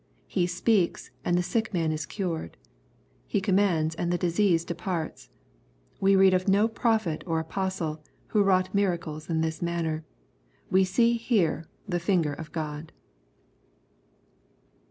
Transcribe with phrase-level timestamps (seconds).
[0.25, 2.57] He speaks, and the sick man is cured.
[3.27, 5.29] He commands, and the disease departs.
[5.99, 10.03] We read of no prophet or apostle, who wrought miracles in this manner.
[10.71, 12.91] We see here the finger of God.